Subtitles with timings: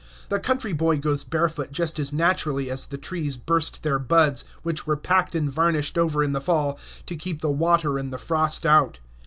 [0.29, 4.87] The country boy goes barefoot just as naturally as the trees burst their buds, which
[4.87, 8.65] were packed and varnished over in the fall to keep the water and the frost
[8.65, 8.97] out.